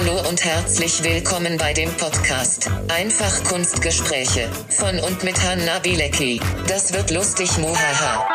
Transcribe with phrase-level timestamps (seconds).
[0.00, 6.40] Hallo und herzlich willkommen bei dem Podcast Einfach Kunstgespräche von und mit Hanna Bilecki.
[6.66, 8.26] Das wird lustig, muhaha.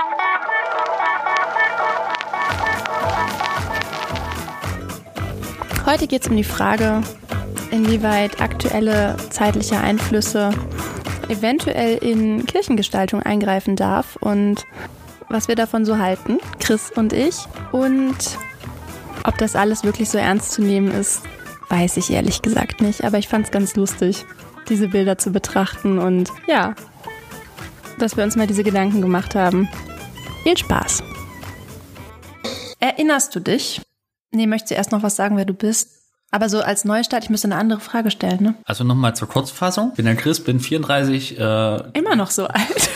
[5.87, 7.01] Heute geht es um die Frage,
[7.71, 10.51] inwieweit aktuelle zeitliche Einflüsse
[11.29, 14.65] eventuell in Kirchengestaltung eingreifen darf und
[15.29, 17.37] was wir davon so halten, Chris und ich.
[17.71, 18.37] Und
[19.23, 21.23] ob das alles wirklich so ernst zu nehmen ist,
[21.69, 23.03] weiß ich ehrlich gesagt nicht.
[23.03, 24.25] Aber ich fand es ganz lustig,
[24.69, 26.75] diese Bilder zu betrachten und ja,
[27.99, 29.69] dass wir uns mal diese Gedanken gemacht haben.
[30.43, 31.03] Viel Spaß.
[32.79, 33.81] Erinnerst du dich
[34.35, 35.91] Nee, möchtest du erst noch was sagen, wer du bist?
[36.29, 38.55] Aber so als Neustart, ich müsste eine andere Frage stellen, ne?
[38.65, 39.93] Also nochmal zur Kurzfassung.
[39.95, 41.39] Bin der Chris, bin 34.
[41.39, 41.43] Äh,
[41.93, 42.89] immer noch so alt.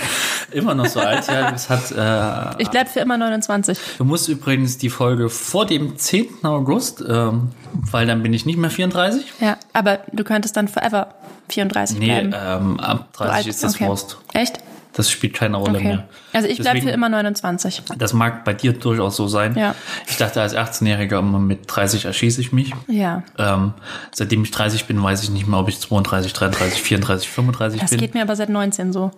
[0.51, 1.51] Immer noch so alt, ja.
[1.51, 3.77] Das hat, äh, ich bleib für immer 29.
[3.97, 6.43] Du musst übrigens die Folge vor dem 10.
[6.43, 9.25] August, ähm, weil dann bin ich nicht mehr 34.
[9.39, 11.13] Ja, aber du könntest dann forever
[11.49, 12.29] 34 nee, bleiben.
[12.29, 13.87] Nee, ähm, ab 30 ist das okay.
[13.87, 14.17] Wurst.
[14.33, 14.59] Echt?
[14.99, 15.87] Das spielt keine Rolle okay.
[15.87, 16.09] mehr.
[16.33, 17.83] Also ich bleibe für immer 29.
[17.97, 19.55] Das mag bei dir durchaus so sein.
[19.55, 19.73] Ja.
[20.09, 22.73] Ich dachte als 18-Jähriger immer mit 30 erschieße ich mich.
[22.89, 23.23] Ja.
[23.37, 23.75] Ähm,
[24.13, 27.89] seitdem ich 30 bin, weiß ich nicht mehr, ob ich 32, 33, 34, 35 das
[27.91, 27.97] bin.
[27.97, 29.11] Das geht mir aber seit 19 so.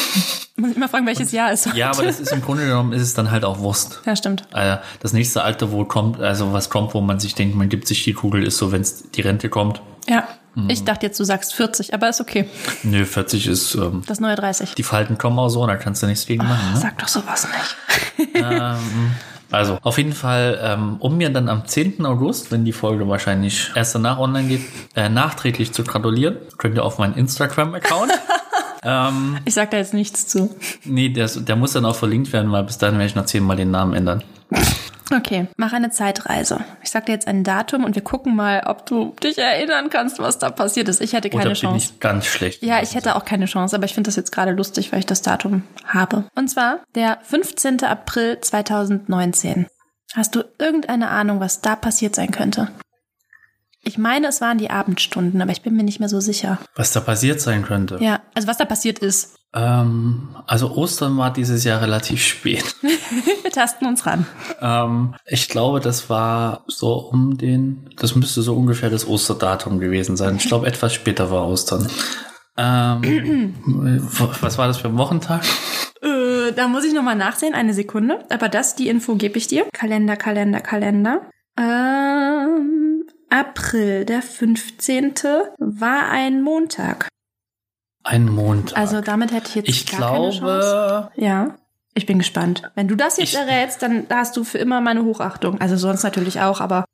[0.56, 1.76] Muss ich mal fragen, welches Jahr ist heute?
[1.76, 4.02] Ja, aber das ist im Grunde genommen ist es dann halt auch Wurst.
[4.06, 4.44] Ja, stimmt.
[4.52, 7.88] Also das nächste Alter, wo kommt, also was kommt, wo man sich denkt, man gibt
[7.88, 9.82] sich die Kugel, ist so, wenn es die Rente kommt.
[10.08, 10.28] Ja.
[10.54, 10.70] Mhm.
[10.70, 12.48] Ich dachte jetzt, du sagst 40, aber ist okay.
[12.82, 13.74] Nö, 40 ist.
[13.74, 14.74] Ähm, das neue 30.
[14.74, 16.74] Die Falten kommen auch so, da kannst du nichts gegen machen.
[16.74, 16.80] Ne?
[16.80, 17.48] Sag doch sowas
[18.18, 18.34] nicht.
[18.34, 19.12] ähm,
[19.50, 22.04] also, auf jeden Fall, ähm, um mir dann am 10.
[22.06, 24.62] August, wenn die Folge wahrscheinlich erst danach online geht,
[24.96, 28.12] äh, nachträglich zu gratulieren, könnt ihr auf meinen Instagram-Account.
[28.82, 30.54] ähm, ich sag da jetzt nichts zu.
[30.84, 33.56] Nee, der, der muss dann auch verlinkt werden, weil bis dahin werde ich noch zehnmal
[33.56, 34.24] den Namen ändern.
[35.12, 36.64] Okay, mach eine Zeitreise.
[36.82, 40.18] Ich sag dir jetzt ein Datum und wir gucken mal, ob du dich erinnern kannst,
[40.18, 41.00] was da passiert ist.
[41.00, 41.88] Ich hätte keine Oder Chance.
[41.88, 42.62] Bin ich ganz schlecht.
[42.62, 45.06] Ja, ich hätte auch keine Chance, aber ich finde das jetzt gerade lustig, weil ich
[45.06, 46.24] das Datum habe.
[46.34, 47.84] Und zwar der 15.
[47.84, 49.66] April 2019.
[50.14, 52.68] Hast du irgendeine Ahnung, was da passiert sein könnte?
[53.82, 56.58] Ich meine, es waren die Abendstunden, aber ich bin mir nicht mehr so sicher.
[56.74, 57.98] Was da passiert sein könnte?
[58.00, 59.36] Ja, also was da passiert ist.
[59.54, 62.74] Ähm, also Ostern war dieses Jahr relativ spät.
[62.82, 64.26] Wir tasten uns ran.
[64.60, 70.16] Ähm, ich glaube, das war so um den, das müsste so ungefähr das Osterdatum gewesen
[70.16, 70.36] sein.
[70.36, 71.88] Ich glaube, etwas später war Ostern.
[72.56, 73.54] Ähm,
[74.40, 75.44] was war das für ein Wochentag?
[76.02, 78.24] Äh, da muss ich nochmal nachsehen, eine Sekunde.
[78.30, 79.66] Aber das, die Info gebe ich dir.
[79.72, 81.30] Kalender, Kalender, Kalender.
[81.56, 85.14] Ähm, April, der 15.
[85.58, 87.08] war ein Montag.
[88.04, 88.78] Ein Montag.
[88.78, 91.10] Also damit hätte ich jetzt ich gar glaube, keine Chance.
[91.16, 91.54] Ja.
[91.94, 92.62] Ich bin gespannt.
[92.74, 95.60] Wenn du das jetzt ich, errätst, dann hast du für immer meine Hochachtung.
[95.60, 96.84] Also sonst natürlich auch, aber.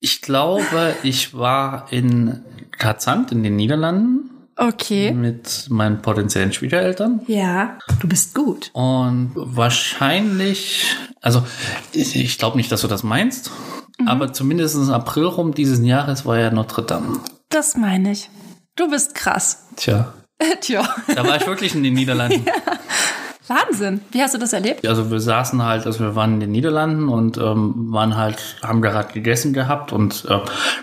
[0.00, 2.40] Ich glaube, ich war in
[2.78, 4.30] Kazant in den Niederlanden.
[4.56, 5.12] Okay.
[5.12, 7.22] Mit meinen potenziellen Schwiegereltern.
[7.26, 8.70] Ja, du bist gut.
[8.74, 11.44] Und wahrscheinlich, also
[11.92, 13.50] ich, ich glaube nicht, dass du das meinst,
[13.98, 14.08] mhm.
[14.08, 17.18] aber zumindest im April rum dieses Jahres war ja Notre Dame.
[17.48, 18.30] Das meine ich.
[18.76, 19.66] Du bist krass.
[19.76, 20.12] Tja.
[20.60, 20.88] Tja.
[21.14, 22.44] Da war ich wirklich in den Niederlanden.
[22.46, 22.52] ja.
[23.48, 24.00] Wahnsinn.
[24.12, 24.86] Wie hast du das erlebt?
[24.86, 28.80] Also wir saßen halt, also wir waren in den Niederlanden und ähm, waren halt, haben
[28.82, 30.38] gerade gegessen gehabt und äh,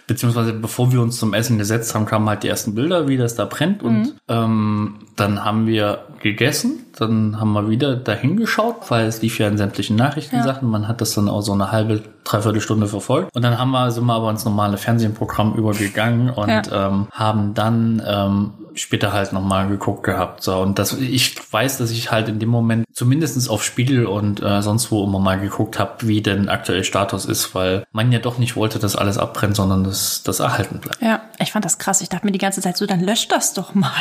[0.08, 3.36] beziehungsweise bevor wir uns zum Essen gesetzt haben, kamen halt die ersten Bilder, wie das
[3.36, 4.12] da brennt und mhm.
[4.28, 9.48] ähm, dann haben wir gegessen, dann haben wir wieder dahin geschaut, weil es lief ja
[9.48, 10.68] in sämtlichen Nachrichtensachen.
[10.68, 10.72] Ja.
[10.72, 13.36] Man hat das dann auch so eine halbe, dreiviertel Stunde verfolgt.
[13.36, 16.88] Und dann haben wir, sind wir aber ins normale Fernsehprogramm übergegangen und ja.
[16.88, 20.44] ähm, haben dann ähm, später halt nochmal geguckt gehabt.
[20.44, 24.42] So, und das, ich weiß, dass ich halt in dem Moment zumindestens auf Spiegel und
[24.42, 28.20] äh, sonst wo immer mal geguckt habe, wie denn aktuell Status ist, weil man ja
[28.20, 31.02] doch nicht wollte, dass alles abbrennt, sondern dass das erhalten bleibt.
[31.02, 32.02] Ja, ich fand das krass.
[32.02, 33.92] Ich dachte mir die ganze Zeit so, dann löscht das doch mal.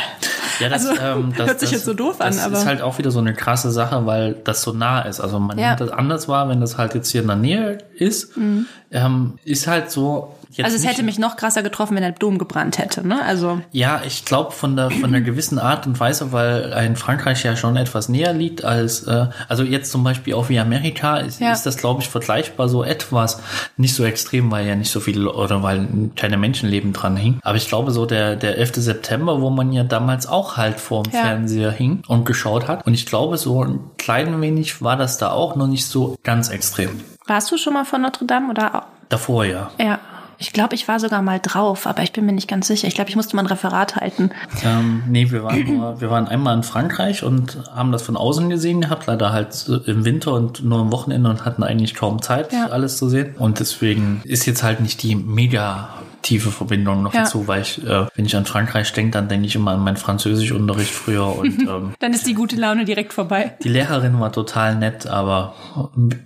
[0.59, 2.57] Ja, das, also, ähm, das hört sich das, jetzt so doof an, aber.
[2.57, 5.19] ist halt auch wieder so eine krasse Sache, weil das so nah ist.
[5.19, 5.67] Also man Ja.
[5.69, 8.35] nimmt das anders wahr, wenn das halt jetzt hier in der Nähe ist.
[8.37, 8.65] Mhm.
[8.91, 10.35] Ähm, ist halt so.
[10.51, 13.21] Jetzt Also es hätte mich noch krasser getroffen, wenn der Dom gebrannt hätte, ne?
[13.23, 13.61] Also.
[13.71, 17.55] Ja, ich glaube von der von der gewissen Art und Weise, weil in Frankreich ja
[17.55, 21.51] schon etwas näher liegt als äh, also jetzt zum Beispiel auch wie Amerika ist, Ja.
[21.51, 23.39] ist das glaube ich vergleichbar so etwas
[23.77, 27.39] nicht so extrem, weil ja nicht so viele oder weil keine Menschenleben dran hing.
[27.43, 28.75] Aber ich glaube so der der 11.
[28.77, 31.21] September, wo man ja damals auch halt vorm Ja.
[31.21, 35.29] Fernseher hing und geschaut hat und ich glaube so ein klein wenig war das da
[35.29, 37.01] auch noch nicht so ganz extrem.
[37.27, 38.87] Warst du schon mal von Notre Dame oder?
[39.09, 39.69] Davor ja.
[39.79, 39.99] Ja.
[40.41, 42.87] Ich glaube, ich war sogar mal drauf, aber ich bin mir nicht ganz sicher.
[42.87, 44.31] Ich glaube, ich musste mal ein Referat halten.
[44.63, 48.49] Ähm, nee, wir waren nur, wir waren einmal in Frankreich und haben das von außen
[48.49, 52.53] gesehen gehabt, leider halt im Winter und nur am Wochenende und hatten eigentlich kaum Zeit,
[52.53, 52.67] Ja.
[52.67, 53.35] alles zu sehen.
[53.37, 55.89] Und deswegen ist jetzt halt nicht die mega
[56.21, 57.21] tiefe Verbindung noch Ja.
[57.23, 59.97] dazu, weil ich, äh, wenn ich an Frankreich denke, dann denke ich immer an meinen
[59.97, 63.55] Französischunterricht früher und ähm, Dann ist die gute Laune direkt vorbei.
[63.63, 65.53] die Lehrerin war total nett, aber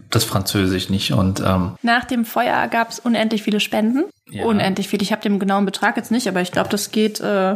[0.10, 4.04] das Französisch nicht und ähm, Nach dem Feuer gab es unendlich viele Spenden.
[4.30, 4.46] Ja.
[4.46, 5.04] Unendlich viele.
[5.04, 7.56] Ich habe den genauen Betrag jetzt nicht, aber ich glaube, das geht äh,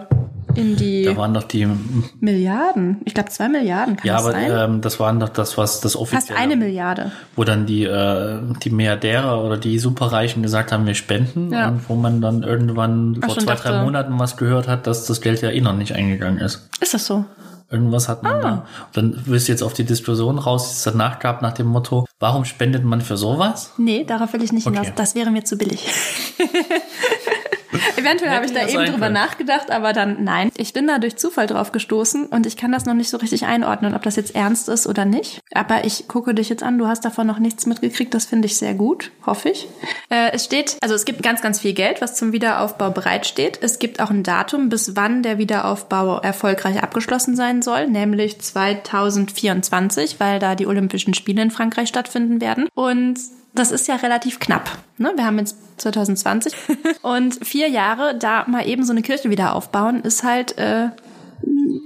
[0.58, 1.68] in die da waren doch die,
[2.20, 2.98] Milliarden.
[3.06, 4.52] Ich glaube, zwei Milliarden kann ja, das aber sein.
[4.74, 7.12] ähm, das waren doch das, was das Fast offizielle, eine Milliarde.
[7.36, 11.70] wo dann die äh, die Milliardäre oder die Superreichen gesagt haben, wir spenden Ja.
[11.70, 15.06] und wo man dann irgendwann Ach, vor zwei, dachte- drei Monaten was gehört hat, dass
[15.06, 16.68] das Geld ja eh noch nicht eingegangen ist.
[16.82, 17.26] Ist das so?
[17.70, 18.40] Irgendwas hat man Ah.
[18.42, 18.66] da.
[18.94, 22.06] Dann wirst du jetzt auf die Diskussion raus, die es danach gab, nach dem Motto,
[22.18, 23.74] warum spendet man für sowas?
[23.78, 24.78] Nee, darauf will ich nicht Okay.
[24.78, 24.94] hinaus.
[24.96, 25.86] Das wäre mir zu billig.
[27.98, 29.14] Eventuell habe ich da eben drüber können.
[29.14, 30.52] nachgedacht, aber dann nein.
[30.58, 33.46] Ich bin da durch Zufall drauf gestoßen und ich kann das noch nicht so richtig
[33.46, 35.42] einordnen, ob das jetzt ernst ist oder nicht.
[35.54, 38.58] Aber ich gucke dich jetzt an, du hast davon noch nichts mitgekriegt, das finde ich
[38.58, 39.68] sehr gut, hoffe ich.
[40.10, 43.60] Äh, es steht, also es gibt ganz, ganz viel Geld, was zum Wiederaufbau bereitsteht.
[43.62, 50.20] Es gibt auch ein Datum, bis wann der Wiederaufbau erfolgreich abgeschlossen sein soll, nämlich 2024,
[50.20, 52.68] weil da die Olympischen Spiele in Frankreich stattfinden werden.
[52.74, 53.20] Und
[53.58, 54.70] das ist ja relativ knapp.
[54.98, 55.12] Ne?
[55.16, 56.54] Wir haben jetzt 2020
[57.02, 60.90] und vier Jahre, da mal eben so eine Kirche wieder aufbauen, ist halt äh,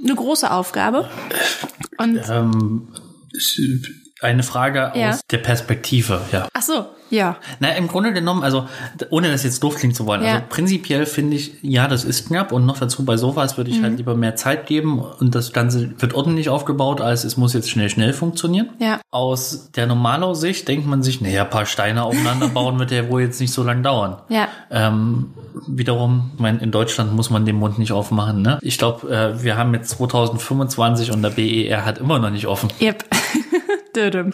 [0.04, 1.10] eine große Aufgabe.
[1.98, 2.88] Und Ähm,
[4.22, 5.10] eine Frage Ja.
[5.12, 6.48] aus der Perspektive, ja.
[6.54, 8.66] ach so, ja, Na, im Grunde genommen, also
[9.12, 10.34] ohne das jetzt doof klingen zu wollen, Ja.
[10.34, 13.80] also prinzipiell finde ich, ja, das ist knapp und noch dazu bei sowas würde ich
[13.80, 13.84] Mhm.
[13.84, 17.70] halt lieber mehr Zeit geben und das Ganze wird ordentlich aufgebaut, als es muss jetzt
[17.70, 18.70] schnell, schnell funktionieren.
[18.80, 19.00] Ja.
[19.12, 23.10] Aus der normalen Sicht denkt man sich, naja, ein paar Steine aufeinander bauen wird ja
[23.10, 24.18] wohl jetzt nicht so lang dauern.
[24.30, 24.48] Ja.
[24.72, 25.32] Ähm,
[25.68, 28.58] wiederum, ich meine, in Deutschland muss man den Mund nicht aufmachen, ne?
[28.62, 32.70] Ich glaube, äh, wir haben jetzt 2025 und der BER hat immer noch nicht offen.
[32.82, 33.04] Yep.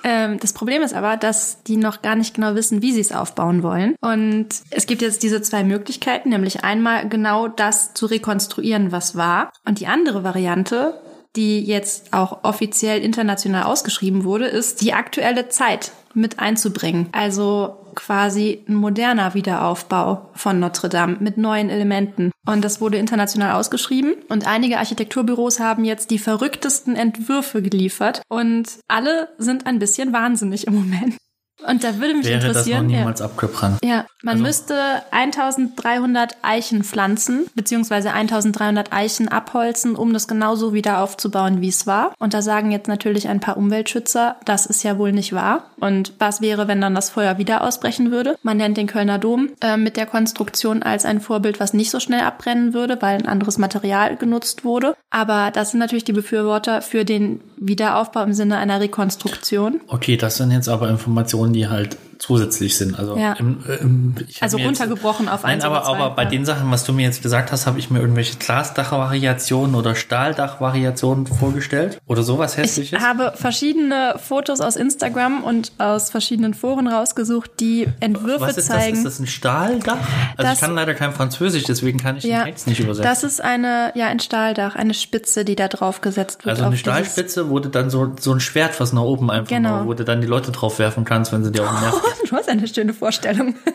[0.03, 3.11] Ähm, das Problem ist aber, dass die noch gar nicht genau wissen, wie sie es
[3.11, 3.95] aufbauen wollen.
[4.01, 9.51] Und es gibt jetzt diese zwei Möglichkeiten, nämlich einmal genau das zu rekonstruieren, was war.
[9.65, 10.99] Und die andere Variante,
[11.35, 17.09] die jetzt auch offiziell international ausgeschrieben wurde, ist die aktuelle Zeit mit einzubringen.
[17.11, 22.31] Also quasi ein moderner Wiederaufbau von Notre Dame mit neuen Elementen.
[22.45, 24.13] Und das wurde international ausgeschrieben.
[24.29, 28.21] Und einige Architekturbüros haben jetzt die verrücktesten Entwürfe geliefert.
[28.29, 31.17] Und alle sind ein bisschen wahnsinnig im Moment.
[31.65, 32.89] Und da würde mich Wäre das noch interessieren.
[32.89, 32.97] ja.
[32.99, 33.79] niemals abgebrannt.
[33.83, 34.75] Ja, man Also- müsste
[35.11, 42.13] 1300 Eichen pflanzen, beziehungsweise 1300 Eichen abholzen, um das genauso wieder aufzubauen, wie es war.
[42.19, 45.65] Und da sagen jetzt natürlich ein paar Umweltschützer, das ist ja wohl nicht wahr.
[45.79, 48.37] Und was wäre, wenn dann das Feuer wieder ausbrechen würde?
[48.43, 51.99] Man nennt den Kölner Dom äh, mit der Konstruktion als ein Vorbild, was nicht so
[51.99, 54.95] schnell abbrennen würde, weil ein anderes Material genutzt wurde.
[55.09, 59.81] Aber das sind natürlich die Befürworter für den Wiederaufbau im Sinne einer Rekonstruktion.
[59.87, 62.97] Okay, das sind jetzt aber Informationen, die halt zusätzlich sind.
[62.97, 63.33] Also, Ja.
[63.33, 66.15] im, im, ich hab Also mir jetzt- runtergebrochen auf Nein, eins aber, oder zwei, aber
[66.15, 66.29] bei ja.
[66.29, 71.27] den Sachen, was du mir jetzt gesagt hast, habe ich mir irgendwelche Glasdachvariationen oder Stahldachvariationen
[71.27, 72.97] vorgestellt oder sowas hässliches.
[72.99, 78.67] Ich habe verschiedene Fotos aus Instagram und aus verschiedenen Foren rausgesucht, die Entwürfe was ist
[78.67, 78.89] zeigen.
[78.91, 78.97] das?
[78.99, 79.97] Ist das ein Stahldach?
[80.37, 83.03] Also Das- ich kann leider kein Französisch, deswegen kann ich ja, den Text nicht übersetzen.
[83.09, 86.55] das ist eine, ja, ein Stahldach, eine Spitze, die da drauf gesetzt wird.
[86.55, 89.77] also eine Stahlspitze wurde dann so, so ein Schwert, was nach oben einfach Genau.
[89.79, 92.01] nur, wo du dann die Leute drauf werfen kannst, wenn sie dir auf den Nerv
[92.29, 93.55] Du hast eine schöne Vorstellung.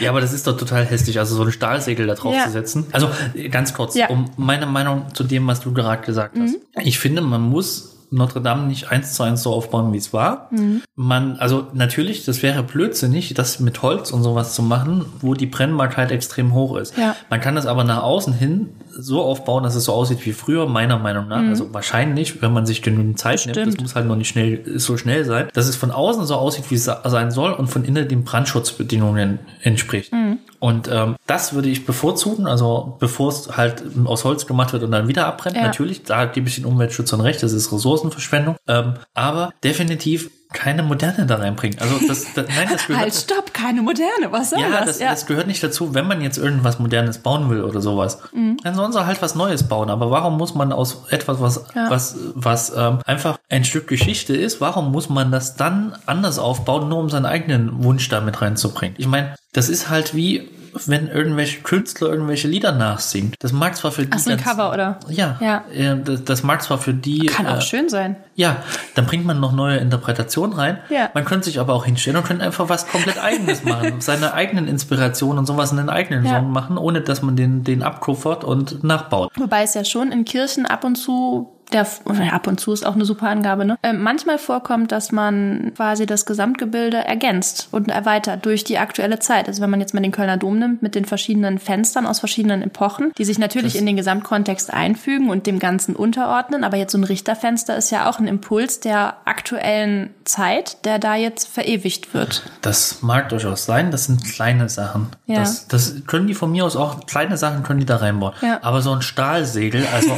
[0.00, 2.44] Ja, aber das ist doch total hässlich, also so ein Stahlsegel da drauf Ja.
[2.44, 2.86] zu setzen.
[2.92, 4.06] Also äh, ganz kurz, Ja.
[4.06, 4.10] Mhm.
[4.12, 6.56] um meine Meinung zu dem, was du gerade gesagt hast.
[6.82, 10.48] Ich finde, man muss Notre Dame nicht eins zu eins so aufbauen, wie es war.
[10.50, 10.82] Mhm.
[10.94, 15.46] Man, also natürlich, das wäre blödsinnig, das mit Holz und sowas zu machen, wo die
[15.46, 16.96] Brennbarkeit extrem hoch ist.
[16.98, 17.16] Ja.
[17.30, 20.66] Man kann das aber nach außen hin so aufbauen, dass es so aussieht wie früher,
[20.66, 21.42] meiner Meinung nach.
[21.42, 23.82] Also wahrscheinlich, wenn man sich genügend Zeit nimmt, das Mhm.
[23.82, 26.74] Muss halt noch nicht schnell, so schnell sein, dass es von außen so aussieht, wie
[26.74, 30.12] es sein soll und von innen den Brandschutzbedingungen entspricht.
[30.12, 30.38] Mhm.
[30.62, 34.92] Und ähm, das würde ich bevorzugen, also bevor es halt aus Holz gemacht wird und
[34.92, 35.56] dann wieder abbrennt.
[35.56, 35.62] Ja.
[35.62, 38.54] Natürlich, da gebe ich den Umweltschützern recht, das ist Ressourcenverschwendung.
[38.68, 41.78] Ähm, aber definitiv keine Moderne da reinbringen.
[41.80, 43.02] Also das, das nein, das gehört.
[43.02, 44.98] Halt, stopp, keine moderne, was soll Ja, das?
[44.98, 48.18] das, das gehört nicht dazu, wenn man jetzt irgendwas Modernes bauen will oder sowas.
[48.32, 48.58] Mhm.
[48.62, 49.90] Dann sollen sie halt was Neues bauen.
[49.90, 51.90] Aber warum muss man aus etwas, was, Ja.
[51.90, 56.88] was, was ähm, einfach ein Stück Geschichte ist, warum muss man das dann anders aufbauen,
[56.88, 58.94] nur um seinen eigenen Wunsch damit reinzubringen?
[58.98, 60.48] Ich meine, das ist halt wie
[60.86, 63.32] wenn irgendwelche Künstler irgendwelche Lieder nachsingen.
[63.38, 64.98] Das mag zwar für die Ach so, ein ganz- Cover, oder?
[65.08, 65.64] Ja, Ja.
[65.72, 68.16] äh, Das, das mag zwar für die Kann auch äh, schön sein.
[68.34, 68.56] ja,
[68.94, 70.78] dann bringt man noch neue Interpretationen rein.
[70.88, 71.10] Ja.
[71.14, 74.00] Man könnte sich aber auch hinstellen und könnte einfach was komplett eigenes machen.
[74.00, 76.38] Seine eigenen Inspirationen und sowas in den eigenen Ja.
[76.40, 79.30] Song machen, ohne dass man den, den abkuffert und nachbaut.
[79.36, 81.86] Wobei es ja schon in Kirchen ab und zu der
[82.32, 83.78] ab und zu ist auch eine super Angabe, ne?
[83.82, 89.48] Äh, manchmal vorkommt, dass man quasi das Gesamtgebilde ergänzt und erweitert durch die aktuelle Zeit.
[89.48, 92.62] Also wenn man jetzt mal den Kölner Dom nimmt mit den verschiedenen Fenstern aus verschiedenen
[92.62, 96.64] Epochen, die sich natürlich Das- in den Gesamtkontext einfügen und dem Ganzen unterordnen.
[96.64, 101.14] Aber jetzt so ein Richterfenster ist ja auch ein Impuls der aktuellen Zeit, der da
[101.16, 102.42] jetzt verewigt wird.
[102.60, 105.08] Das mag durchaus sein, das sind kleine Sachen.
[105.26, 105.40] Ja.
[105.40, 108.32] Das, das können die von mir aus auch, kleine Sachen können die da reinbauen.
[108.40, 108.58] Ja.
[108.62, 110.10] Aber so ein Stahlsegel, also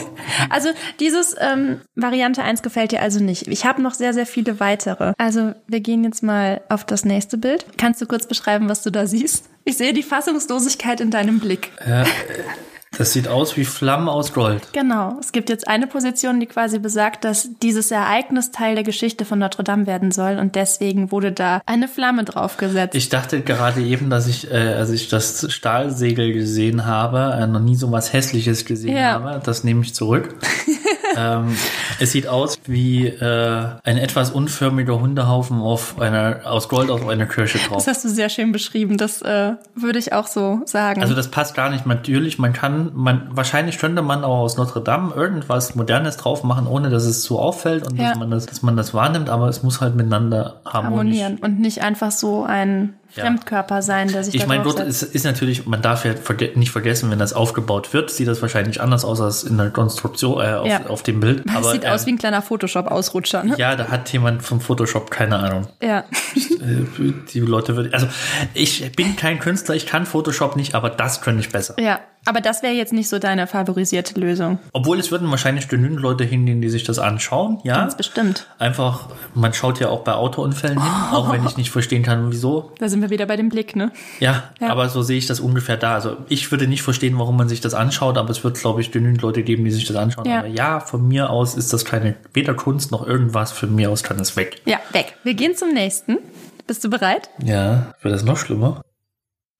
[0.50, 0.68] Also
[1.00, 3.47] dieses ähm, Variante 1 gefällt dir also nicht.
[3.49, 5.13] Ich habe noch sehr, sehr viele weitere.
[5.19, 7.67] Also wir gehen jetzt mal auf das nächste Bild.
[7.79, 9.49] Kannst du kurz beschreiben, was du da siehst?
[9.65, 11.71] Ich sehe die Fassungslosigkeit in deinem Blick.
[12.97, 14.69] das sieht aus wie Flammen aus Gold.
[14.73, 15.17] Genau.
[15.19, 19.39] Es gibt jetzt eine Position, die quasi besagt, dass dieses Ereignis Teil der Geschichte von
[19.41, 22.95] Notre Dame werden soll und deswegen wurde da eine Flamme draufgesetzt.
[22.95, 27.61] Ich dachte gerade eben, dass ich, äh, als ich das Stahlsegel gesehen habe, äh, noch
[27.61, 29.15] nie so was Hässliches gesehen Ja.
[29.15, 29.41] habe.
[29.45, 30.37] Das nehme ich zurück.
[31.16, 31.56] ähm,
[32.00, 37.26] es sieht aus wie äh, ein etwas unförmiger Hundehaufen auf einer, aus Gold auf einer
[37.26, 37.76] Kirche drauf.
[37.78, 38.96] das hast du sehr schön beschrieben.
[38.96, 41.02] Das äh, würde ich auch so sagen.
[41.02, 41.87] Also das passt gar nicht.
[41.87, 46.66] Natürlich, man kann, man wahrscheinlich könnte man auch aus Notre Dame irgendwas Modernes drauf machen,
[46.66, 48.11] ohne dass es zu auffällt und Ja.
[48.11, 51.20] dass man das, dass man das wahrnimmt, aber es muss halt miteinander harmonisch.
[51.20, 52.94] harmonieren und nicht einfach so ein.
[53.23, 54.88] Fremdkörper sein, der sich Ich meine, draufsetzt.
[54.88, 58.42] es ist natürlich, man darf ja verge nicht vergessen, wenn das aufgebaut wird, sieht das
[58.42, 60.87] wahrscheinlich anders aus als in der Konstruktion, äh, auf, Ja.
[60.88, 61.42] auf dem Bild.
[61.47, 63.54] Das Aber sieht ähm, aus wie ein kleiner Photoshop-Ausrutscher, ne?
[63.59, 65.66] ja, da hat jemand vom Photoshop keine Ahnung.
[65.83, 66.04] Ja.
[66.64, 68.06] Äh, Die Leute würden, also
[68.54, 71.75] ich bin kein Künstler, ich kann Photoshop nicht, aber das könnte ich besser.
[71.78, 72.00] Ja.
[72.26, 74.59] Aber das wäre jetzt nicht so deine favorisierte Lösung.
[74.73, 77.76] Obwohl es würden wahrscheinlich genügend Leute hingehen, die sich das anschauen, ja.
[77.76, 78.47] Ganz bestimmt.
[78.59, 82.73] Einfach, man schaut ja auch bei Autounfällen hin, auch wenn ich nicht verstehen kann, wieso.
[82.78, 83.93] Da sind wir wieder bei dem Blick, ne?
[84.21, 84.69] Ja, Ja.
[84.71, 85.95] aber so sehe ich das ungefähr da.
[85.95, 88.90] Also ich würde nicht verstehen, warum man sich das anschaut, aber es wird, glaube ich,
[88.90, 90.26] genügend Leute geben, die sich das anschauen.
[90.26, 90.38] Ja.
[90.40, 93.52] Aber ja, von mir aus ist das keine, weder Kunst noch irgendwas.
[93.52, 94.62] Von mir aus kann es weg.
[94.64, 95.16] Ja, weg.
[95.25, 96.19] Wir gehen zum nächsten.
[96.66, 97.28] Bist du bereit?
[97.43, 98.83] Ja, wird das noch schlimmer?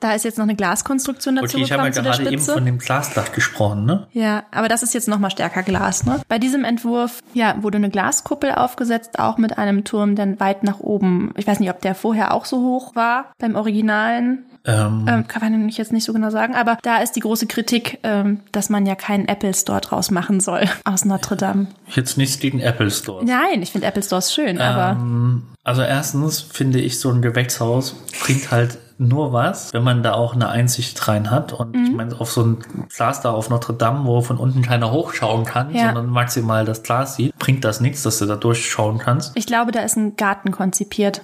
[0.05, 2.77] Da ist jetzt noch eine Glaskonstruktion dazu Okay, ich habe ja gerade eben von dem
[2.77, 4.07] Glasdach gesprochen, ne?
[4.13, 6.21] Ja, aber das ist jetzt noch mal stärker Glas, ne?
[6.29, 10.81] Bei diesem Entwurf, ja, wurde eine Glaskuppel aufgesetzt, auch mit einem Turm, der weit nach
[10.81, 11.33] oben.
[11.39, 14.45] Ich weiß nicht, ob der vorher auch so hoch war beim Originalen.
[14.67, 17.99] Ähm, Ähm, kann man jetzt nicht so genau sagen, aber da ist die große Kritik,
[18.03, 21.69] ähm, dass man ja keinen Apple Store draus machen soll aus Notre Dame.
[21.89, 23.25] Jetzt nichts gegen Apple Store.
[23.25, 27.95] Nein, ich finde Apple Stores schön, aber Ähm, also erstens finde ich, so ein Gewächshaus
[28.23, 31.53] bringt halt nur was, wenn man da auch eine Einsicht rein hat.
[31.53, 31.85] Und Mhm.
[31.85, 32.59] ich meine, auf so ein
[32.95, 35.87] Glas da auf Notre Dame, wo von unten keiner hochschauen kann, Ja.
[35.87, 39.37] sondern maximal das Glas sieht, bringt das nichts, dass du da durchschauen kannst.
[39.37, 41.23] ich glaube, da ist ein Garten konzipiert.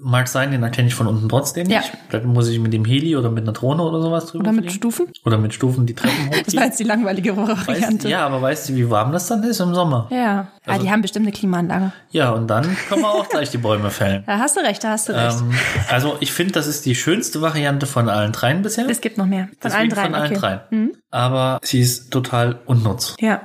[0.00, 1.80] Mag sein, den erkenne ich von unten trotzdem Ja.
[1.80, 1.92] nicht.
[2.10, 4.64] Dann muss ich mit dem Heli oder mit einer Drohne oder sowas drüber Oder mit
[4.66, 4.76] fliegen.
[4.76, 5.06] Stufen?
[5.24, 8.08] Oder mit Stufen die Treppen Das war jetzt die langweilige Weißt, Variante.
[8.08, 10.06] ja, aber weißt du, wie warm das dann ist im Sommer?
[10.10, 10.48] Ja.
[10.66, 11.92] Also- die haben bestimmt eine Klimaanlage.
[12.10, 14.22] Ja, und dann können wir auch gleich die Bäume fällen.
[14.26, 15.40] Da hast du recht, da hast du recht.
[15.40, 15.50] Ähm,
[15.90, 18.88] also ich finde, das ist die schönste Variante von allen dreien bisher.
[18.88, 19.48] es gibt noch mehr.
[19.60, 20.06] Von allen Deswegen dreien.
[20.12, 20.40] Von allen okay.
[20.40, 20.60] dreien.
[20.70, 20.92] Mhm.
[21.10, 23.16] Aber sie ist total unnutz.
[23.20, 23.40] Ja.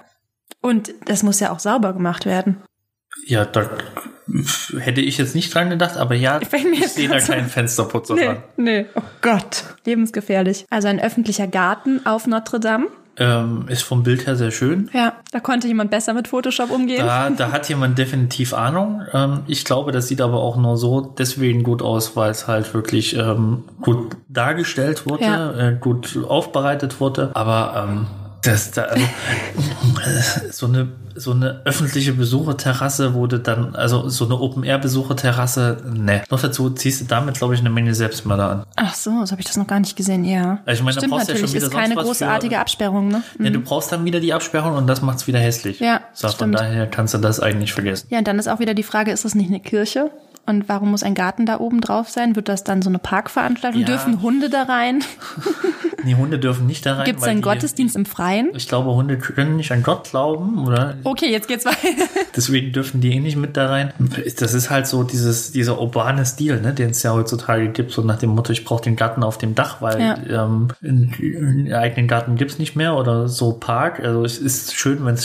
[0.62, 2.58] Und das muss ja auch sauber gemacht werden.
[3.26, 3.70] Ja, da
[4.80, 8.26] hätte ich jetzt nicht dran gedacht, aber ja, ich jetzt sehe da keinen Fensterputzer Nee,
[8.26, 8.38] dran.
[8.58, 8.86] nee.
[8.96, 9.64] Oh Gott.
[9.86, 10.66] Lebensgefährlich.
[10.70, 12.88] Also ein öffentlicher Garten auf Notre Dame.
[13.16, 14.90] Ähm, ist vom Bild her sehr schön.
[14.92, 15.14] Ja.
[15.32, 17.06] Da konnte jemand besser mit Photoshop umgehen.
[17.06, 19.04] Da, da hat jemand definitiv Ahnung.
[19.14, 22.74] Ähm, ich glaube, das sieht aber auch nur so deswegen gut aus, weil es halt
[22.74, 25.52] wirklich ähm, gut dargestellt wurde, Ja.
[25.70, 27.30] äh, gut aufbereitet wurde.
[27.36, 28.08] Aber ähm,
[28.44, 29.02] das da, also,
[30.52, 36.24] so eine so eine öffentliche Besucherterrasse wurde dann, also so eine Open-Air-Besucherterrasse, ne.
[36.32, 38.64] Noch dazu ziehst du damit, glaube ich, eine Menge Selbstmörder an.
[38.76, 40.60] Ach so, so habe ich das noch gar nicht gesehen, ja.
[40.66, 42.08] Also ich meine, da Stimmt brauchst du ja natürlich, schon wieder ist keine was für-
[42.08, 43.22] großartige Absperrung, ne?
[43.40, 45.80] Ja, du brauchst dann wieder die Absperrung und das macht's wieder hässlich.
[45.80, 48.08] Ja, so, von daher kannst du das eigentlich vergessen.
[48.10, 50.10] Ja, und dann ist auch wieder die Frage, ist das nicht eine Kirche?
[50.46, 52.36] Und warum muss ein Garten da oben drauf sein?
[52.36, 53.80] Wird das dann so eine Parkveranstaltung?
[53.80, 53.88] Ja.
[53.88, 55.02] Dürfen Hunde da rein?
[56.06, 57.06] Die Hunde dürfen nicht da rein.
[57.06, 58.52] Gibt es einen die- Gottesdienst im Freien?
[58.56, 60.96] Ich glaube, Hunde können nicht an Gott glauben, oder?
[61.04, 61.78] Okay, jetzt geht's weiter.
[62.36, 63.94] Deswegen dürfen die eh nicht mit da rein.
[64.40, 68.02] Das ist halt so dieses, dieser urbane Stil, ne, den es ja heutzutage gibt, so
[68.02, 70.46] nach dem Motto, ich brauche den Garten auf dem Dach, weil Ja.
[70.46, 74.00] ähm, einen, eigenen Garten gibt's nicht mehr oder so Park.
[74.00, 75.16] Also es ist schön, wenn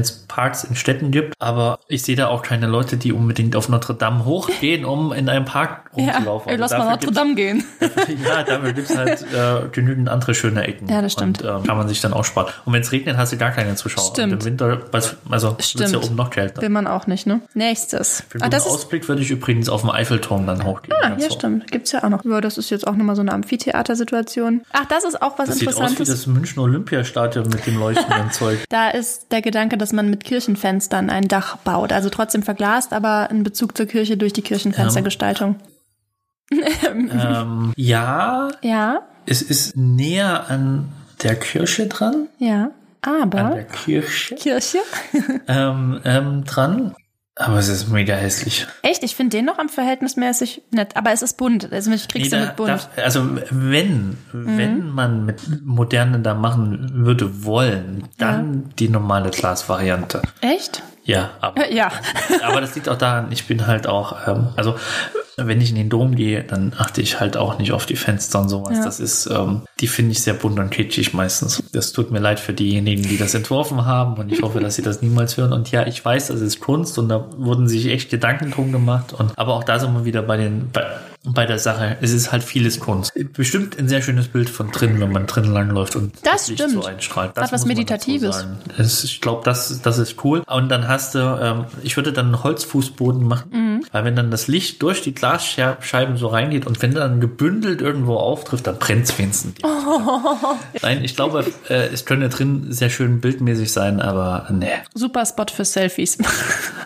[0.00, 3.68] es Parks in Städten gibt, aber ich sehe da auch keine Leute, die unbedingt auf
[3.68, 6.48] Notre Dame hochgehen, um in einem Park Ja, rumzulaufen.
[6.48, 7.64] ey, Also lass mal dafür Notre Dame gehen.
[7.80, 10.88] gibt's- ja, dafür gibt's halt äh, genügend in andere schöne Ecken.
[10.88, 11.42] Ja, das stimmt.
[11.42, 12.48] Und, ähm, kann man sich dann auch sparen.
[12.64, 14.04] Und wenn es regnet, hast du gar keine Zuschauer.
[14.12, 14.32] Stimmt.
[14.32, 14.80] Und im Winter,
[15.30, 16.62] also wird ja oben noch kälter.
[16.62, 17.40] Will man auch nicht, ne?
[17.54, 18.22] Nächstes.
[18.28, 20.96] Für Ah, guten ist Ausblick würde ich übrigens auf dem Eiffelturm dann hochgehen.
[21.02, 21.32] Ah, ja, hoch.
[21.34, 21.70] stimmt.
[21.70, 22.24] Gibt's ja auch noch.
[22.24, 24.62] Ja, das ist jetzt auch nochmal so eine Amphitheatersituation.
[24.72, 26.08] Ach, das ist auch was Das sieht aus wie Interessantes.
[26.08, 28.58] das Münchner Olympiastadion mit dem leuchtenden Zeug.
[28.68, 31.92] Da ist der Gedanke, dass man mit Kirchenfenstern ein Dach baut.
[31.92, 35.56] Also trotzdem verglast, aber ein Bezug zur Kirche durch die Kirchenfenstergestaltung.
[36.50, 40.88] ähm, ja, Ja, es ist näher an
[41.22, 42.28] der Kirche dran.
[42.38, 42.70] ja.
[43.02, 44.78] An der Aber Kirche Kirche?
[45.46, 46.92] ähm, ähm, dran.
[47.36, 48.66] Aber es ist mega hässlich.
[48.82, 49.04] Echt?
[49.04, 50.96] Ich finde den noch am verhältnismäßig nett.
[50.96, 51.70] Aber es ist bunt.
[51.72, 52.68] Also ich krieg's Nee, ja da- mit bunt.
[52.96, 54.58] da- also wenn, Mhm.
[54.58, 60.22] wenn man mit Moderne da machen würde wollen, dann die normale Glasvariante.
[60.40, 60.82] Echt?
[61.06, 61.90] Ja, aber, Ja.
[62.42, 64.74] aber das liegt auch daran, ich bin halt auch, ähm, also
[65.38, 68.40] wenn ich in den Dom gehe, dann achte ich halt auch nicht auf die Fenster
[68.40, 68.78] und sowas.
[68.78, 68.84] Ja.
[68.84, 71.62] Das ist, ähm, die finde ich sehr bunt und kitschig meistens.
[71.72, 74.82] Das tut mir leid für diejenigen, die das entworfen haben und ich hoffe, dass sie
[74.82, 75.52] das niemals hören.
[75.52, 79.12] Und ja, ich weiß, das ist Kunst und da wurden sich echt Gedanken drum gemacht.
[79.12, 80.86] Und aber auch da sind wir wieder bei den bei,
[81.26, 81.96] bei der Sache.
[82.00, 83.12] Es ist halt vieles Kunst.
[83.32, 86.74] Bestimmt ein sehr schönes Bild von drinnen, wenn man drinnen langläuft und Das Licht stimmt.
[86.82, 87.36] so einstrahlt.
[87.36, 88.46] Hat was Meditatives.
[88.78, 90.42] Es, ich glaube, das, das ist cool.
[90.46, 93.84] Und dann hast du, ähm, ich würde dann einen Holzfußboden machen, Mhm.
[93.92, 98.16] weil wenn dann das Licht durch die Glasscheiben so reingeht und wenn dann gebündelt irgendwo
[98.16, 99.54] auftrifft, dann brennt es wenigstens.
[100.82, 104.68] Nein, ich glaube, äh, es könnte drin sehr schön bildmäßig sein, aber nee.
[104.94, 106.18] Super Spot für Selfies.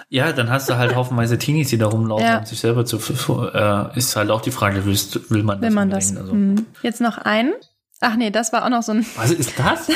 [0.08, 2.38] Ja, dann hast du halt haufenweise Teenies, die da rumlaufen Ja.
[2.38, 2.98] und sich selber zu,
[3.52, 6.16] äh, ist halt auch die Frage, willst, will man das Will man das?
[6.16, 6.66] Also, Hm.
[6.82, 7.52] Jetzt noch einen.
[8.02, 9.04] Ach nee, das war auch noch so ein.
[9.16, 9.88] Was ist das?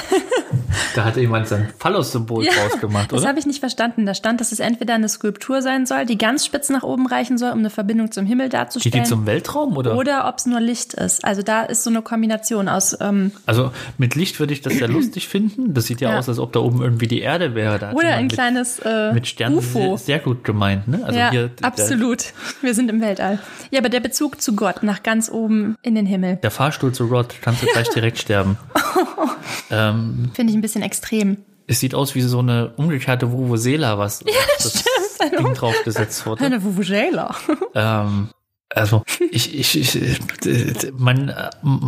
[0.94, 3.28] da hat jemand sein Phallus-Symbol draus gemacht, das oder?
[3.30, 4.04] habe ich nicht verstanden.
[4.04, 7.38] Da stand, dass es entweder eine Skulptur sein soll, die ganz spitz nach oben reichen
[7.38, 9.04] soll, um eine Verbindung zum Himmel Geht die darzustellen.
[9.06, 9.96] zum Weltraum oder?
[9.96, 11.25] oder ob es nur Licht ist.
[11.25, 12.94] Also da ist so eine Kombination aus.
[13.00, 15.73] Ähm, Also mit Licht würde ich das sehr lustig finden.
[15.73, 16.18] Das sieht ja, Ja.
[16.18, 17.78] aus, als ob da oben irgendwie die Erde wäre.
[17.78, 19.96] Da oder ein mit, kleines äh, mit Sternen UFO.
[19.96, 21.00] Sehr, sehr gut gemeint, ne?
[21.04, 22.34] Also ja, hier absolut.
[22.61, 23.38] Wir sind im Weltall.
[23.70, 27.08] Ja, aber der Bezug zu Gott nach ganz oben in den Himmel Der Fahrstuhl zu
[27.08, 28.59] Gott, kannst du gleich direkt sterben.
[29.71, 31.39] ähm, finde ich ein bisschen extrem.
[31.67, 34.85] es sieht aus wie so eine umgekehrte Vuvuzela, was auf das
[35.31, 36.45] Ding draufgesetzt wurde.
[36.45, 37.35] Eine Vuvuzela.
[37.75, 38.29] Ähm,
[38.75, 41.33] also ich, ich, ich man,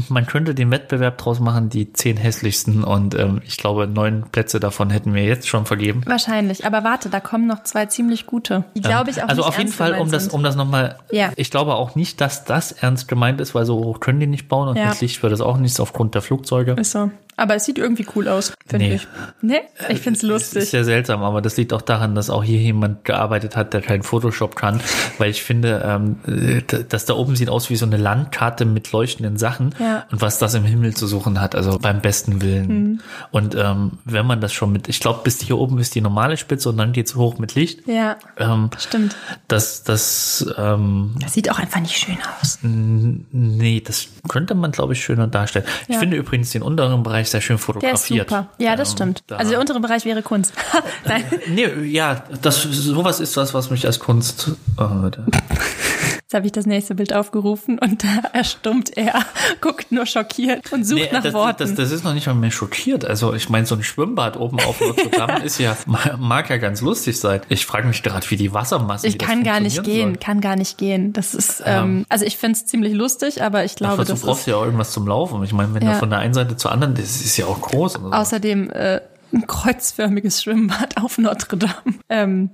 [0.09, 4.61] man könnte den Wettbewerb draus machen, die zehn hässlichsten und ähm, ich glaube neun Plätze
[4.61, 6.03] davon hätten wir jetzt schon vergeben.
[6.07, 6.65] Wahrscheinlich.
[6.65, 8.65] Aber warte, da kommen noch zwei ziemlich gute.
[8.75, 11.33] Die glaube ich auch also nicht auf jeden Fall, um das, um das nochmal, Ja.
[11.37, 14.49] ich glaube auch nicht, dass das ernst gemeint ist, weil so hoch können die nicht
[14.49, 14.89] bauen und Ja.
[14.91, 16.73] mit Licht wird es auch nichts aufgrund der Flugzeuge.
[16.73, 17.11] Ist so.
[17.39, 18.95] Aber es sieht irgendwie cool aus, finde Nee.
[18.95, 19.07] ich.
[19.43, 19.61] Nee?
[19.91, 20.23] Ich finde es Das ist
[20.55, 20.71] lustig.
[20.71, 24.03] sehr seltsam, aber das liegt auch daran, dass auch hier jemand gearbeitet hat, der kein
[24.03, 24.81] Photoshop kann,
[25.19, 28.91] weil ich finde, ähm, äh, dass da oben sieht aus wie so eine Landkarte mit
[28.93, 30.05] leuchtenden Sachen Ja.
[30.11, 32.67] und was das im Himmel zu suchen hat, also beim besten Willen.
[32.69, 33.01] Mhm.
[33.33, 36.37] Und ähm, wenn man das schon mit, ich glaube, bis hier oben ist die normale
[36.39, 37.87] Spitze und dann geht's hoch mit Licht.
[37.87, 39.15] Ja, Ähm, stimmt.
[39.49, 42.59] das, das, ähm, Das sieht auch einfach nicht schön aus.
[42.63, 45.67] nee, das könnte man, glaube ich, schöner darstellen.
[45.89, 46.01] Ich Ja.
[46.01, 48.29] finde übrigens den unteren Bereich sehr schön Der ist fotografiert.
[48.31, 48.49] super.
[48.59, 49.25] Ja, das Ähm, stimmt.
[49.27, 50.53] da- Also der untere Bereich wäre Kunst.
[51.05, 51.25] Nein.
[51.49, 54.51] Nee, ja, das, sowas ist das, was mich als Kunst.
[54.79, 54.83] Äh,
[56.37, 59.25] habe ich das nächste Bild aufgerufen und da erstummt er,
[59.61, 61.59] guckt nur schockiert und sucht nee, nach das, Worten.
[61.59, 63.05] Das, das ist noch nicht mal mehr schockiert.
[63.05, 65.77] Also ich meine, so ein Schwimmbad oben auf Notre Dame ist ja,
[66.19, 67.41] mag ja ganz lustig sein.
[67.49, 69.07] Ich frage mich gerade, wie die Wassermasse.
[69.09, 71.13] ich kann gar nicht gehen, kann gar nicht gehen.
[71.13, 73.89] Das ist, ähm, also ich finde es ziemlich lustig, aber ich Soll.
[73.89, 75.43] glaube, das brauchst ist du ja auch irgendwas zum Laufen.
[75.43, 75.93] Ich meine, wenn Ja.
[75.95, 77.97] du von der einen Seite zur anderen, das ist ja auch groß.
[78.05, 79.01] Außerdem äh,
[79.33, 81.75] ein kreuzförmiges Schwimmbad auf Notre Dame.
[82.09, 82.51] Ähm,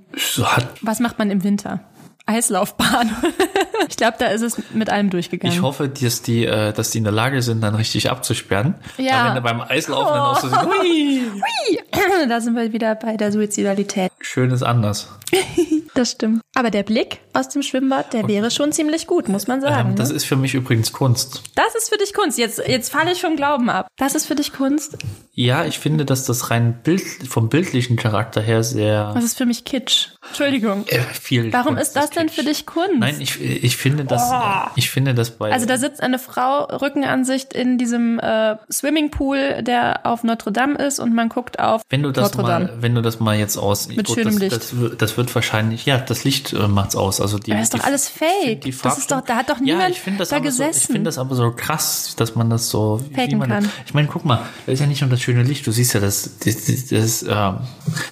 [0.81, 1.81] was macht man im Winter?
[2.25, 3.15] Eislaufbahn.
[3.89, 5.55] ich glaube, da ist es mit allem durchgegangen.
[5.55, 8.75] ich hoffe, dass die, äh, dass die in der Lage sind, dann richtig abzusperren.
[8.97, 9.27] Ja.
[9.27, 11.79] Wenn du beim Eislaufen dann auch so siehst, hui,
[12.29, 14.11] da sind wir wieder bei der Suizidalität.
[14.19, 15.09] schön ist anders.
[15.95, 16.41] Das stimmt.
[16.55, 19.91] Aber der Blick aus dem Schwimmbad, der wäre schon ziemlich gut, muss man sagen.
[19.91, 20.15] Ähm, das ne?
[20.15, 21.43] ist für mich übrigens Kunst.
[21.55, 22.39] das ist für dich Kunst.
[22.39, 23.87] Jetzt, jetzt falle ich vom Glauben ab.
[23.97, 24.97] Das ist für dich Kunst.
[25.33, 29.45] Ja, ich finde, dass das rein Bild, vom bildlichen Charakter her sehr Das ist für
[29.45, 30.09] mich Kitsch.
[30.27, 30.85] Entschuldigung.
[30.87, 31.53] äh, viel.
[31.53, 32.35] Warum Kunst ist das denn Kitsch.
[32.35, 32.97] für dich Kunst?
[32.97, 34.31] Nein, ich, ich finde das,
[34.75, 35.51] ich finde das bei.
[35.51, 40.99] also da sitzt eine Frau Rückenansicht in diesem äh, Swimmingpool, der auf Notre Dame ist
[40.99, 44.07] und man guckt auf wenn du das mal, wenn du das mal jetzt aus, Mit
[44.07, 44.55] gut, schönem das, Licht.
[44.55, 47.21] Das, wird- das wird wahrscheinlich, ja, das Licht äh, macht's aus.
[47.21, 48.61] Also die, Aber das ist die, doch alles fake.
[48.61, 50.91] die Das ist doch- da hat doch ja, niemand das da aber So, ich gesessen.
[50.93, 53.63] finde das aber so krass, dass man das so, Faken man kann.
[53.65, 55.67] Das, ich meine, guck mal, da ist ja nicht nur das schöne Licht.
[55.67, 57.51] Du siehst ja das, das, das, das äh,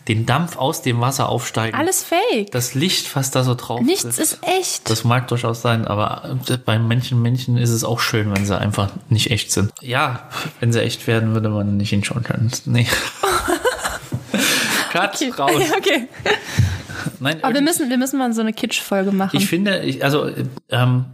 [0.08, 1.76] den Dampf aus dem Wasser aufsteigen.
[1.76, 2.52] Alles fake.
[2.52, 4.92] Das Licht, was da so drauf Nichts ist echt.
[4.92, 8.92] Das mag durchaus sein, aber bei manchen Menschen ist es auch schön, wenn sie einfach
[9.10, 9.72] nicht echt sind.
[9.82, 12.52] Ja, wenn sie echt werden, würde man nicht hinschauen können.
[12.66, 12.86] Nee.
[14.92, 15.30] Cut, okay.
[15.38, 15.64] raus.
[15.78, 16.08] okay.
[17.20, 19.38] Nein, Aber wir müssen, wir müssen mal so eine Kitsch-Folge machen.
[19.38, 20.30] ich finde, ich, also
[20.70, 21.06] ähm,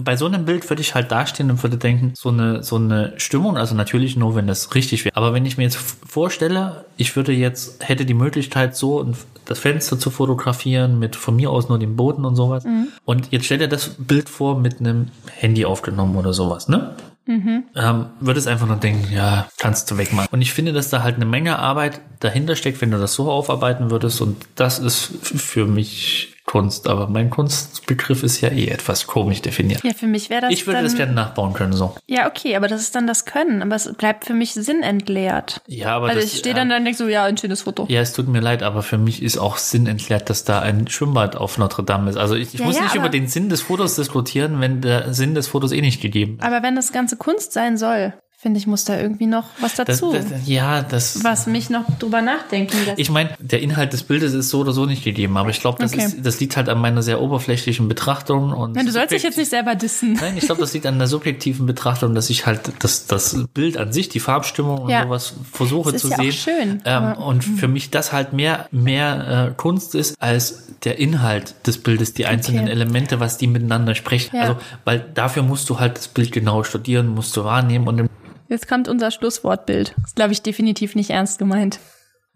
[0.00, 3.14] bei so einem Bild würde ich halt dastehen und würde denken, so eine so eine
[3.16, 5.16] Stimmung, also natürlich nur, wenn das richtig wäre.
[5.16, 9.12] Aber wenn ich mir jetzt vorstelle, ich würde jetzt hätte die Möglichkeit, so
[9.44, 12.64] das Fenster zu fotografieren mit von mir aus nur dem Boden und sowas.
[13.04, 16.94] Und jetzt stell dir das Bild vor mit einem Handy aufgenommen oder sowas, ne?
[17.28, 20.28] Ähm, würde es einfach nur denken, ja, kannst du wegmachen.
[20.32, 23.30] Und ich finde, dass da halt eine Menge Arbeit dahinter steckt, wenn du das so
[23.30, 24.20] aufarbeiten würdest.
[24.20, 26.88] Und das ist für mich Kunst.
[26.88, 29.84] Aber mein Kunstbegriff ist ja eh etwas komisch definiert.
[29.84, 31.94] ja, für mich wäre das Ich würde dann, das gerne nachbauen können, so.
[32.06, 33.62] Ja, okay, aber das ist dann das Können.
[33.62, 35.60] Aber es bleibt für mich sinnentleert.
[35.66, 37.84] Ja, aber Also das, ich stehe dann da und denke so, ja, ein schönes Foto.
[37.88, 41.36] Ja, es tut mir leid, aber für mich ist auch sinnentleert, dass da ein Schwimmbad
[41.36, 42.16] auf Notre Dame ist.
[42.16, 45.12] Also ich, ich Ja, muss ja, nicht über den Sinn des Fotos diskutieren, wenn der
[45.12, 46.42] Sinn des Fotos eh nicht gegeben ist.
[46.44, 49.86] Aber wenn das Ganze Kunst sein soll, finde ich, muss da irgendwie noch was Das,
[49.98, 50.12] dazu.
[50.12, 51.24] das, ja, das.
[51.24, 52.96] was mich noch drüber nachdenken lässt.
[53.00, 55.82] Ich meine, der Inhalt des Bildes ist so oder so nicht gegeben, aber ich glaube,
[55.82, 56.04] das, Okay.
[56.04, 58.52] ist- das liegt halt an meiner sehr oberflächlichen Betrachtung.
[58.52, 60.12] Und Ja, du sollst dich jetzt nicht selber dissen.
[60.12, 63.76] Nein, ich glaube, das liegt an der subjektiven Betrachtung, dass ich halt das, das Bild
[63.76, 65.02] an sich, die Farbstimmung und Ja.
[65.02, 66.32] sowas versuche Das ist zu ja auch sehen.
[66.32, 71.56] schön, Ähm, und für mich das halt mehr, mehr äh, Kunst ist als der Inhalt
[71.66, 72.70] des Bildes, die einzelnen Okay.
[72.70, 74.36] Elemente, was die miteinander sprechen.
[74.36, 74.42] Ja.
[74.42, 78.08] Also, weil dafür musst du halt das Bild genau studieren, musst du wahrnehmen und im
[78.48, 79.94] Jetzt kommt unser Schlusswortbild.
[79.96, 81.78] Das ist, glaube ich, definitiv nicht ernst gemeint.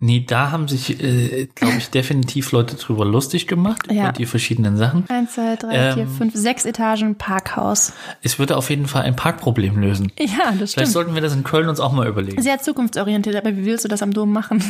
[0.05, 4.03] Nee, da haben sich, äh, glaube ich, definitiv Leute drüber lustig gemacht, Ja.
[4.05, 5.05] über die verschiedenen Sachen.
[5.09, 5.94] Eins, zwei, drei, Ähm.
[5.94, 7.92] vier, fünf, sechs Etagen Parkhaus.
[8.20, 10.11] Es würde auf jeden Fall ein Parkproblem lösen.
[10.18, 10.88] Ja, das Vielleicht stimmt.
[10.88, 12.42] sollten wir das in Köln uns auch mal überlegen.
[12.42, 14.61] Sehr zukunftsorientiert, aber wie willst du das am Dom machen?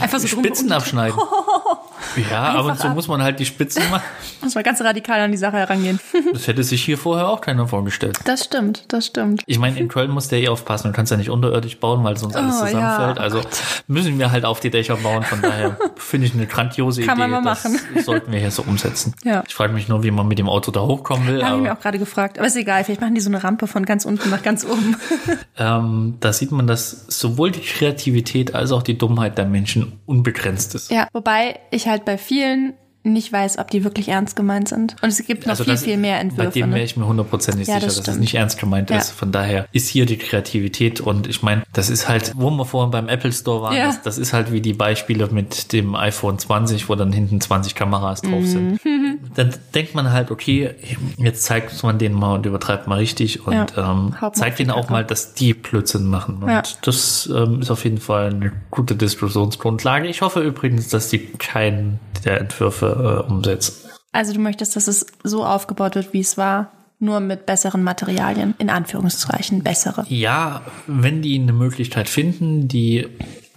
[0.00, 1.18] Einfach so Spitzen abschneiden.
[2.30, 2.94] Ja, ab und zu ab.
[2.94, 4.02] muss man halt die Spitzen machen.
[4.42, 5.98] Muss mal ganz radikal an die Sache herangehen.
[6.32, 8.18] Das hätte sich hier vorher auch keiner vorgestellt.
[8.24, 9.42] Das stimmt, das stimmt.
[9.46, 10.88] Ich meine, in Köln musst du ja eh aufpassen.
[10.88, 13.16] Du kannst ja nicht unterirdisch bauen, weil sonst alles Oh, zusammenfällt.
[13.16, 13.22] ja.
[13.22, 13.40] Also
[13.88, 15.22] müssen wir halt auf die Dächer bauen.
[15.24, 17.28] Von daher finde ich eine grandiose Kann Idee.
[17.28, 17.78] man mal das machen.
[18.04, 19.14] sollten wir hier so umsetzen.
[19.24, 19.42] Ja.
[19.48, 21.44] Ich frage mich nur, wie man mit dem Auto da hochkommen will.
[21.44, 22.38] Habe ich mir auch gerade gefragt.
[22.38, 24.96] Aber ist egal, vielleicht machen die so eine Rampe von ganz unten nach ganz oben.
[25.58, 30.74] ähm, da sieht man, dass sowohl die Kreativität als auch die Dummheit der Menschen unbegrenzt
[30.74, 30.90] ist.
[30.90, 32.72] Ja, wobei ich halt bei vielen
[33.04, 34.96] nicht weiß, ob die wirklich ernst gemeint sind.
[35.02, 36.50] Und es gibt noch viel, Also das- viel mehr Bei Entwürfe.
[36.58, 36.84] dem wäre Ne?
[36.84, 38.20] ich mir hundertprozentig Ja, sicher, das dass es stimmt.
[38.20, 38.96] nicht ernst gemeint Ja.
[38.96, 39.10] ist.
[39.10, 42.90] Von daher ist hier die Kreativität und ich meine, das ist halt, wo wir vorhin
[42.90, 43.86] beim Apple Store waren, Ja.
[43.86, 47.74] das, das ist halt wie die Beispiele mit dem iPhone 20, wo dann hinten 20
[47.74, 48.46] Kameras drauf Mhm.
[48.46, 48.80] sind.
[49.38, 50.74] Dann denkt man halt, okay,
[51.16, 53.66] jetzt zeigt man denen mal und übertreibt mal richtig und Ja.
[53.92, 54.92] ähm, zeigt die denen auch Kacke.
[54.92, 56.42] mal, dass die Blödsinn machen.
[56.42, 56.62] Und Ja.
[56.82, 60.08] das ähm, ist auf jeden Fall eine gute Diskussionsgrundlage.
[60.08, 63.88] Ich hoffe übrigens, dass die keinen der Entwürfe äh, umsetzen.
[64.10, 68.54] Also du möchtest, dass es so aufgebaut wird, wie es war, nur mit besseren Materialien.
[68.58, 70.04] In Anführungszeichen bessere.
[70.08, 73.06] Ja, wenn die eine Möglichkeit finden, die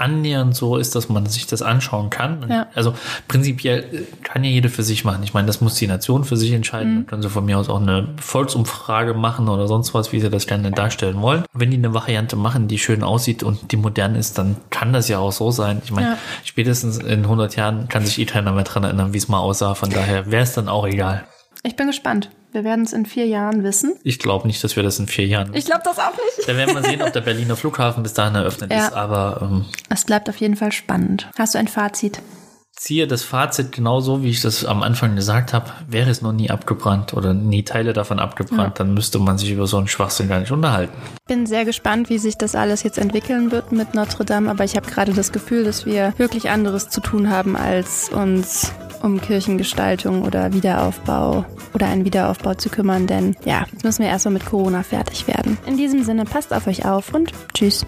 [0.01, 2.45] annähernd so ist, dass man sich das anschauen kann.
[2.49, 2.67] Ja.
[2.75, 2.93] Also
[3.27, 5.23] prinzipiell äh, kann ja jeder für sich machen.
[5.23, 6.91] Ich meine, das muss die Nation für sich entscheiden.
[6.91, 6.95] Mhm.
[6.97, 10.29] Dann können sie von mir aus auch eine Volksumfrage machen oder sonst was, wie sie
[10.29, 11.43] das gerne darstellen wollen.
[11.53, 15.07] Wenn die eine Variante machen, die schön aussieht und die modern ist, dann kann das
[15.07, 15.81] ja auch so sein.
[15.85, 16.17] Ich meine, Ja.
[16.43, 19.75] spätestens in 100 Jahren kann sich eh keiner mehr dran erinnern, wie es mal aussah.
[19.75, 21.23] Von daher wäre es dann auch egal.
[21.63, 22.29] Ich bin gespannt.
[22.51, 23.93] Wir werden es in vier Jahren wissen.
[24.03, 26.47] Ich glaube nicht, dass wir das in vier Jahren Ich glaube das auch nicht.
[26.49, 28.87] Da werden wir sehen, ob der Berliner Flughafen bis dahin eröffnet Ja.
[28.87, 28.93] ist.
[28.93, 31.29] Aber ähm, Es bleibt auf jeden Fall spannend.
[31.37, 32.21] Hast du ein Fazit?
[32.73, 35.67] ziehe das Fazit genauso, wie ich das am Anfang gesagt habe.
[35.87, 39.67] Wäre es noch nie abgebrannt oder nie Teile davon abgebrannt, dann müsste man sich über
[39.67, 40.91] so einen Schwachsinn gar nicht unterhalten.
[41.27, 44.75] Bin sehr gespannt, wie sich das alles jetzt entwickeln wird mit Notre Dame, aber ich
[44.75, 50.23] habe gerade das Gefühl, dass wir wirklich anderes zu tun haben, als uns um Kirchengestaltung
[50.23, 54.83] oder Wiederaufbau oder einen Wiederaufbau zu kümmern, denn ja, jetzt müssen wir erstmal mit Corona
[54.83, 55.57] fertig werden.
[55.65, 57.85] In diesem Sinne, passt auf euch auf und tschüss.